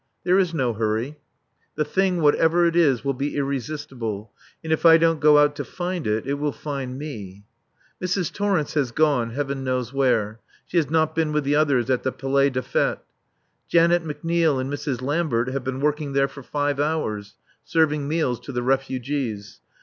There 0.23 0.39
is 0.39 0.51
no 0.51 0.73
hurry. 0.73 1.19
The 1.75 1.85
thing, 1.85 2.21
whatever 2.21 2.65
it 2.65 2.75
is, 2.75 3.05
will 3.05 3.13
be 3.13 3.35
irresistible, 3.37 4.31
and 4.63 4.73
if 4.73 4.83
I 4.83 4.97
don't 4.97 5.19
go 5.19 5.37
out 5.37 5.55
to 5.57 5.63
find 5.63 6.07
it, 6.07 6.25
it 6.25 6.39
will 6.39 6.51
find 6.51 6.97
me. 6.97 7.43
Mrs. 8.03 8.33
Torrence 8.33 8.73
has 8.73 8.89
gone, 8.89 9.29
Heaven 9.29 9.63
knows 9.63 9.93
where. 9.93 10.39
She 10.65 10.77
has 10.77 10.89
not 10.89 11.13
been 11.13 11.31
with 11.31 11.43
the 11.43 11.55
others 11.55 11.87
at 11.91 12.01
the 12.01 12.11
Palais 12.11 12.49
des 12.49 12.61
Fêtes. 12.63 12.97
Janet 13.69 14.03
McNeil 14.03 14.59
and 14.59 14.73
Mrs. 14.73 15.03
Lambert 15.03 15.49
have 15.49 15.63
been 15.63 15.79
working 15.81 16.13
there 16.13 16.27
for 16.27 16.41
five 16.41 16.79
hours, 16.79 17.35
serving 17.63 18.07
meals 18.07 18.39
to 18.39 18.51
the 18.51 18.63
refugees. 18.63 19.59